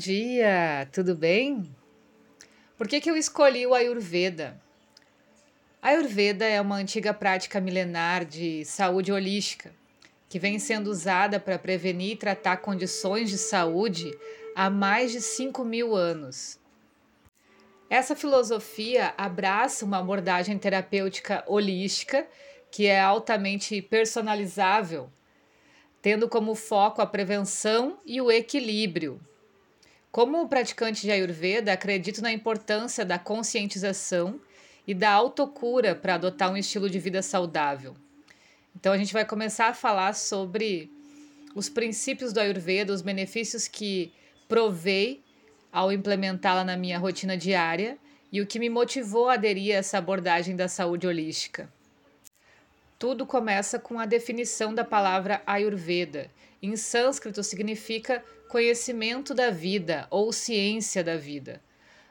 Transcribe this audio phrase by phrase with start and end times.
[0.00, 1.76] dia, tudo bem?
[2.78, 4.58] Por que, que eu escolhi o Ayurveda?
[5.82, 9.70] A Ayurveda é uma antiga prática milenar de saúde holística
[10.26, 14.10] que vem sendo usada para prevenir e tratar condições de saúde
[14.56, 16.58] há mais de 5 mil anos.
[17.90, 22.26] Essa filosofia abraça uma abordagem terapêutica holística
[22.70, 25.10] que é altamente personalizável,
[26.00, 29.20] tendo como foco a prevenção e o equilíbrio
[30.12, 34.40] como praticante de Ayurveda, acredito na importância da conscientização
[34.86, 37.94] e da autocura para adotar um estilo de vida saudável.
[38.74, 40.90] Então, a gente vai começar a falar sobre
[41.54, 44.12] os princípios do Ayurveda, os benefícios que
[44.48, 45.22] provei
[45.72, 47.96] ao implementá-la na minha rotina diária
[48.32, 51.72] e o que me motivou a aderir a essa abordagem da saúde holística.
[52.98, 56.30] Tudo começa com a definição da palavra Ayurveda.
[56.62, 61.62] Em sânscrito significa conhecimento da vida ou ciência da vida.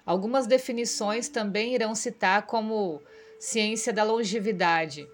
[0.05, 3.01] Algumas definições também irão citar como
[3.37, 5.05] ciência da longevidade,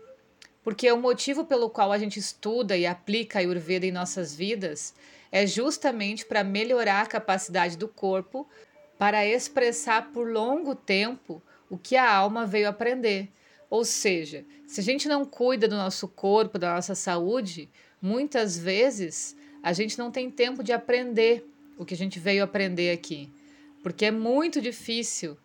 [0.64, 4.94] porque o motivo pelo qual a gente estuda e aplica a Ayurveda em nossas vidas
[5.31, 8.48] é justamente para melhorar a capacidade do corpo
[8.96, 13.30] para expressar por longo tempo o que a alma veio aprender.
[13.68, 17.68] Ou seja, se a gente não cuida do nosso corpo, da nossa saúde,
[18.00, 19.36] muitas vezes
[19.66, 21.44] a gente não tem tempo de aprender
[21.76, 23.34] o que a gente veio aprender aqui,
[23.82, 25.36] porque é muito difícil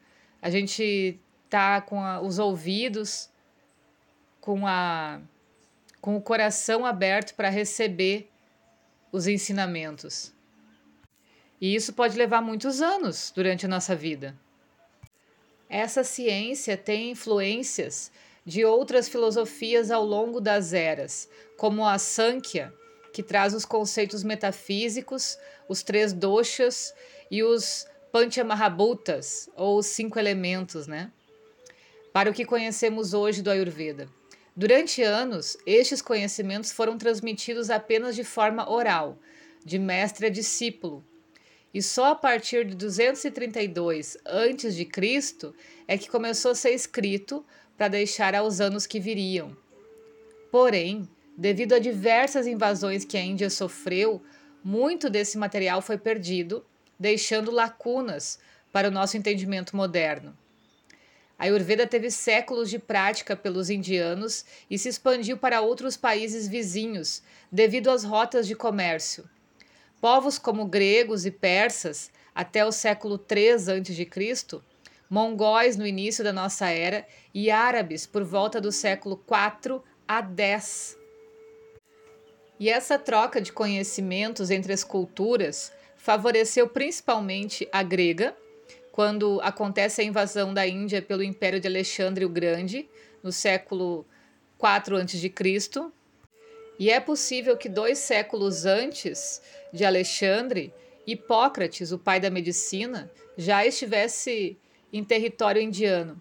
[0.43, 1.19] a gente
[1.49, 3.31] tá com a, os ouvidos,
[4.39, 5.23] com a
[6.03, 8.31] com o coração aberto para receber
[9.11, 10.35] os ensinamentos.
[11.59, 14.37] E isso pode levar muitos anos durante a nossa vida.
[15.67, 18.13] Essa ciência tem influências
[18.45, 21.27] de outras filosofias ao longo das eras,
[21.57, 22.73] como a Sankhya,
[23.13, 25.37] que traz os conceitos metafísicos,
[25.69, 26.95] os três doshas
[27.31, 31.13] e os Panchamahabhutas, ou os cinco elementos, né?
[32.13, 34.09] Para o que conhecemos hoje do Ayurveda.
[34.57, 39.17] Durante anos, estes conhecimentos foram transmitidos apenas de forma oral,
[39.65, 41.05] de mestre a discípulo.
[41.73, 44.89] E só a partir de 232 a.C.
[45.87, 47.45] é que começou a ser escrito
[47.77, 49.57] para deixar aos anos que viriam.
[50.51, 51.09] Porém,
[51.41, 54.23] Devido a diversas invasões que a Índia sofreu,
[54.63, 56.63] muito desse material foi perdido,
[56.99, 58.39] deixando lacunas
[58.71, 60.37] para o nosso entendimento moderno.
[61.39, 67.23] A Ayurveda teve séculos de prática pelos indianos e se expandiu para outros países vizinhos
[67.51, 69.25] devido às rotas de comércio.
[69.99, 74.61] Povos como gregos e persas, até o século III a.C.,
[75.09, 81.00] mongóis no início da nossa era e árabes por volta do século IV a X
[82.61, 88.37] e essa troca de conhecimentos entre as culturas favoreceu principalmente a grega,
[88.93, 92.87] quando acontece a invasão da Índia pelo Império de Alexandre o Grande,
[93.23, 94.07] no século
[94.59, 95.33] 4 a.C.
[96.79, 99.41] E é possível que dois séculos antes
[99.73, 100.73] de Alexandre,
[101.07, 104.59] Hipócrates, o pai da medicina, já estivesse
[104.93, 106.21] em território indiano.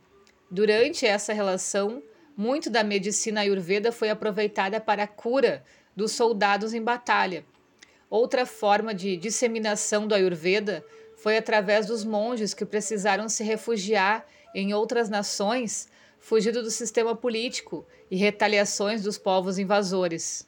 [0.49, 2.01] Durante essa relação,
[2.35, 5.63] muito da medicina ayurveda foi aproveitada para a cura
[5.99, 7.45] dos soldados em batalha.
[8.09, 10.83] Outra forma de disseminação do Ayurveda
[11.17, 17.85] foi através dos monges que precisaram se refugiar em outras nações, fugindo do sistema político
[18.09, 20.47] e retaliações dos povos invasores.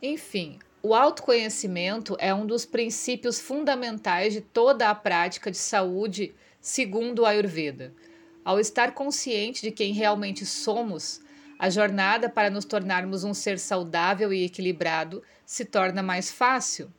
[0.00, 7.22] Enfim, o autoconhecimento é um dos princípios fundamentais de toda a prática de saúde, segundo
[7.22, 7.92] o Ayurveda.
[8.44, 11.20] Ao estar consciente de quem realmente somos,
[11.62, 16.92] a jornada para nos tornarmos um ser saudável e equilibrado se torna mais fácil.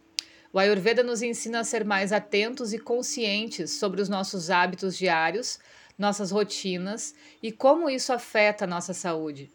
[0.53, 5.59] O Ayurveda nos ensina a ser mais atentos e conscientes sobre os nossos hábitos diários,
[5.97, 9.51] nossas rotinas e como isso afeta a nossa saúde.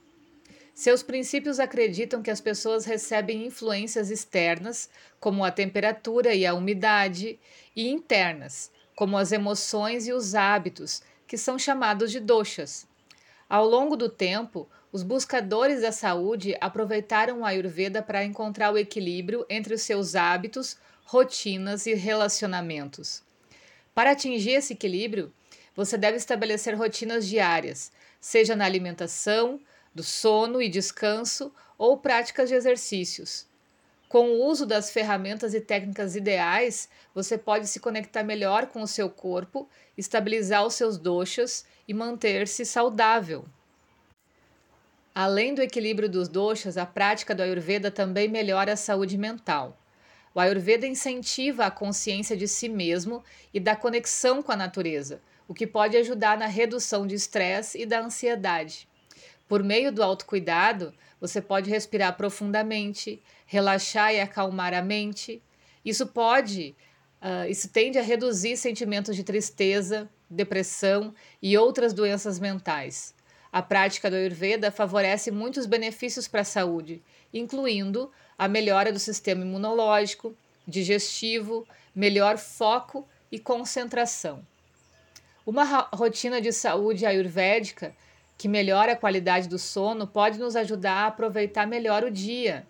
[0.74, 7.40] Seus princípios acreditam que as pessoas recebem influências externas, como a temperatura e a umidade,
[7.74, 12.86] e internas, como as emoções e os hábitos, que são chamados de doshas.
[13.48, 19.44] Ao longo do tempo, os buscadores da saúde aproveitaram o Ayurveda para encontrar o equilíbrio
[19.48, 23.22] entre os seus hábitos, rotinas e relacionamentos.
[23.94, 25.32] Para atingir esse equilíbrio,
[25.74, 29.60] você deve estabelecer rotinas diárias, seja na alimentação,
[29.94, 33.46] do sono e descanso ou práticas de exercícios.
[34.08, 38.88] Com o uso das ferramentas e técnicas ideais, você pode se conectar melhor com o
[38.88, 39.68] seu corpo,
[39.98, 43.44] estabilizar os seus doshas e manter-se saudável.
[45.20, 49.76] Além do equilíbrio dos doshas, a prática do Ayurveda também melhora a saúde mental.
[50.32, 55.54] O Ayurveda incentiva a consciência de si mesmo e da conexão com a natureza, o
[55.54, 58.86] que pode ajudar na redução de estresse e da ansiedade.
[59.48, 65.42] Por meio do autocuidado, você pode respirar profundamente, relaxar e acalmar a mente.
[65.84, 66.76] Isso pode,
[67.20, 71.12] uh, isso tende a reduzir sentimentos de tristeza, depressão
[71.42, 73.17] e outras doenças mentais.
[73.52, 77.02] A prática do Ayurveda favorece muitos benefícios para a saúde,
[77.32, 80.36] incluindo a melhora do sistema imunológico,
[80.66, 84.46] digestivo, melhor foco e concentração.
[85.46, 85.64] Uma
[85.94, 87.94] rotina de saúde ayurvédica
[88.36, 92.66] que melhora a qualidade do sono pode nos ajudar a aproveitar melhor o dia,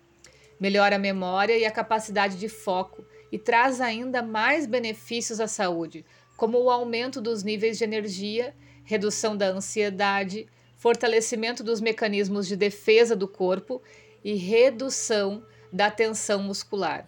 [0.59, 6.05] melhora a memória e a capacidade de foco e traz ainda mais benefícios à saúde,
[6.37, 10.47] como o aumento dos níveis de energia, redução da ansiedade,
[10.79, 13.81] fortalecimento dos mecanismos de defesa do corpo
[14.23, 17.05] e redução da tensão muscular.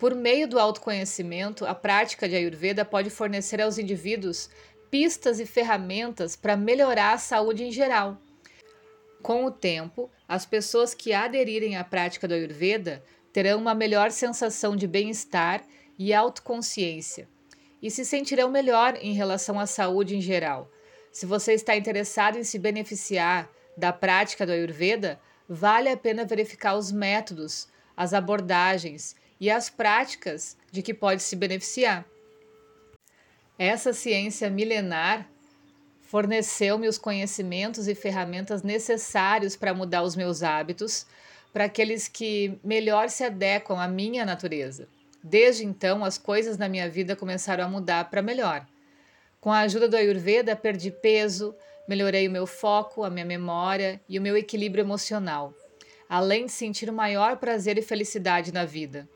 [0.00, 4.50] Por meio do autoconhecimento, a prática de Ayurveda pode fornecer aos indivíduos
[4.90, 8.18] pistas e ferramentas para melhorar a saúde em geral.
[9.22, 13.00] Com o tempo, as pessoas que aderirem à prática do Ayurveda
[13.32, 15.62] terão uma melhor sensação de bem-estar
[15.96, 17.28] e autoconsciência
[17.80, 20.68] e se sentirão melhor em relação à saúde em geral.
[21.12, 26.74] Se você está interessado em se beneficiar da prática do Ayurveda, vale a pena verificar
[26.74, 32.06] os métodos, as abordagens e as práticas de que pode se beneficiar.
[33.58, 35.28] Essa ciência milenar
[36.00, 41.06] forneceu-me os conhecimentos e ferramentas necessários para mudar os meus hábitos,
[41.52, 44.88] para aqueles que melhor se adequam à minha natureza.
[45.22, 48.66] Desde então, as coisas na minha vida começaram a mudar para melhor.
[49.42, 51.52] Com a ajuda do Ayurveda, perdi peso,
[51.88, 55.52] melhorei o meu foco, a minha memória e o meu equilíbrio emocional,
[56.08, 59.08] além de sentir o maior prazer e felicidade na vida.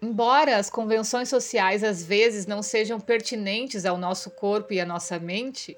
[0.00, 5.18] Embora as convenções sociais às vezes não sejam pertinentes ao nosso corpo e à nossa
[5.18, 5.76] mente,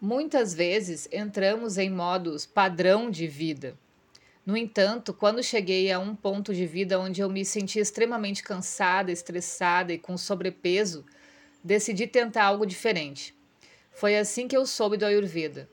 [0.00, 3.76] muitas vezes entramos em modos padrão de vida.
[4.46, 9.12] No entanto, quando cheguei a um ponto de vida onde eu me senti extremamente cansada,
[9.12, 11.04] estressada e com sobrepeso,
[11.64, 13.34] decidi tentar algo diferente.
[13.94, 15.66] Foi assim que eu soube do Ayurveda.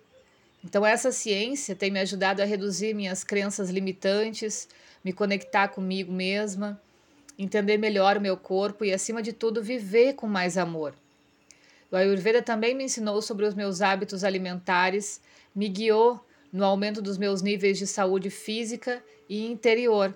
[0.63, 4.69] Então, essa ciência tem me ajudado a reduzir minhas crenças limitantes,
[5.03, 6.79] me conectar comigo mesma,
[7.37, 10.93] entender melhor o meu corpo e, acima de tudo, viver com mais amor.
[11.91, 15.19] O Ayurveda também me ensinou sobre os meus hábitos alimentares,
[15.53, 16.23] me guiou
[16.53, 20.15] no aumento dos meus níveis de saúde física e interior.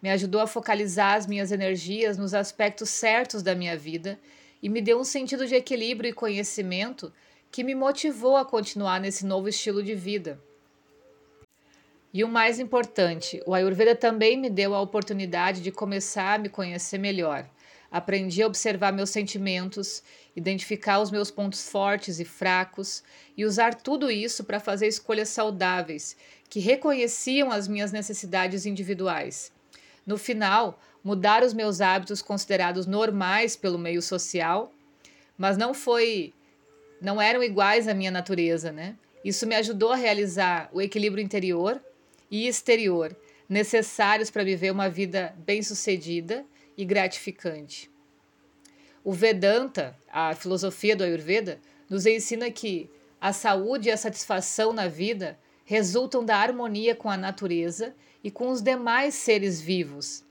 [0.00, 4.18] Me ajudou a focalizar as minhas energias nos aspectos certos da minha vida
[4.62, 7.12] e me deu um sentido de equilíbrio e conhecimento
[7.50, 10.40] que me motivou a continuar nesse novo estilo de vida.
[12.12, 16.48] E o mais importante, o Ayurveda também me deu a oportunidade de começar a me
[16.48, 17.48] conhecer melhor.
[17.90, 20.02] Aprendi a observar meus sentimentos,
[20.34, 23.02] identificar os meus pontos fortes e fracos
[23.36, 26.16] e usar tudo isso para fazer escolhas saudáveis
[26.48, 29.52] que reconheciam as minhas necessidades individuais.
[30.06, 34.74] No final, mudar os meus hábitos considerados normais pelo meio social,
[35.38, 36.34] mas não foi
[37.00, 38.96] não eram iguais à minha natureza, né?
[39.24, 41.80] Isso me ajudou a realizar o equilíbrio interior
[42.28, 43.16] e exterior
[43.48, 46.44] necessários para viver uma vida bem-sucedida
[46.76, 47.88] e gratificante.
[49.04, 54.88] O Vedanta, a filosofia do Ayurveda, nos ensina que a saúde e a satisfação na
[54.88, 57.94] vida resultam da harmonia com a natureza
[58.24, 60.25] e com os demais seres vivos.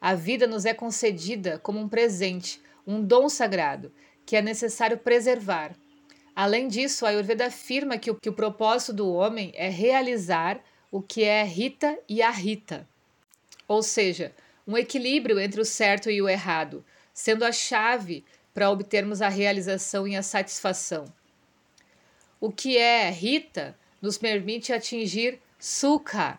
[0.00, 3.92] A vida nos é concedida como um presente, um dom sagrado,
[4.24, 5.74] que é necessário preservar.
[6.34, 11.02] Além disso, a Ayurveda afirma que o, que o propósito do homem é realizar o
[11.02, 12.88] que é Rita e a Rita,
[13.66, 14.32] ou seja,
[14.66, 18.24] um equilíbrio entre o certo e o errado, sendo a chave
[18.54, 21.06] para obtermos a realização e a satisfação.
[22.40, 26.38] O que é Rita nos permite atingir Sukha,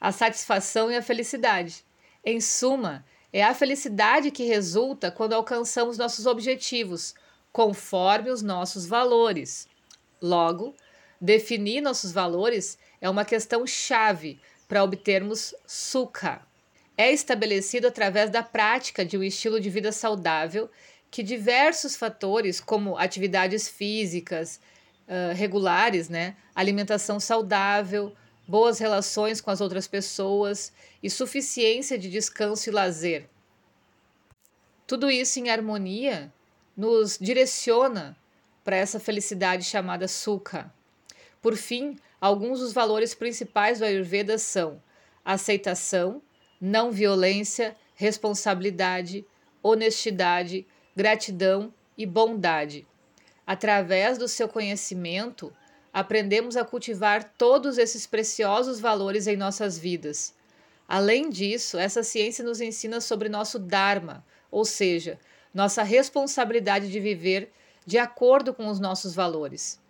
[0.00, 1.85] a satisfação e a felicidade.
[2.26, 7.14] Em suma, é a felicidade que resulta quando alcançamos nossos objetivos,
[7.52, 9.68] conforme os nossos valores.
[10.20, 10.74] Logo,
[11.20, 16.44] definir nossos valores é uma questão chave para obtermos Sukha
[16.96, 20.70] é estabelecido através da prática de um estilo de vida saudável
[21.10, 24.58] que diversos fatores, como atividades físicas
[25.06, 28.14] uh, regulares, né, alimentação saudável,
[28.46, 30.72] boas relações com as outras pessoas
[31.02, 33.28] e suficiência de descanso e lazer.
[34.86, 36.32] Tudo isso em harmonia
[36.76, 38.16] nos direciona
[38.62, 40.72] para essa felicidade chamada Sukha.
[41.42, 44.82] Por fim, alguns dos valores principais do Ayurveda são
[45.24, 46.22] aceitação,
[46.60, 49.24] não violência, responsabilidade,
[49.62, 52.86] honestidade, gratidão e bondade.
[53.46, 55.52] Através do seu conhecimento,
[55.96, 60.34] aprendemos a cultivar todos esses preciosos valores em nossas vidas.
[60.86, 65.18] Além disso, essa ciência nos ensina sobre nosso Dharma, ou seja,
[65.54, 67.50] nossa responsabilidade de viver
[67.86, 69.80] de acordo com os nossos valores.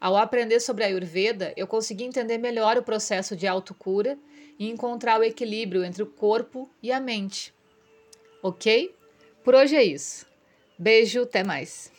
[0.00, 4.18] Ao aprender sobre a Ayurveda, eu consegui entender melhor o processo de autocura
[4.58, 7.54] e encontrar o equilíbrio entre o corpo e a mente.
[8.42, 8.92] Ok?
[9.44, 10.26] Por hoje é isso.
[10.76, 11.92] Beijo, até mais.